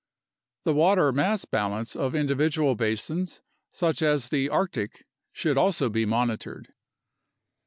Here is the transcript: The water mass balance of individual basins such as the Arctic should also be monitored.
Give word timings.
The 0.63 0.73
water 0.73 1.11
mass 1.11 1.45
balance 1.45 1.95
of 1.95 2.15
individual 2.15 2.73
basins 2.73 3.43
such 3.69 4.01
as 4.01 4.29
the 4.29 4.49
Arctic 4.49 5.05
should 5.31 5.59
also 5.59 5.89
be 5.91 6.07
monitored. 6.07 6.73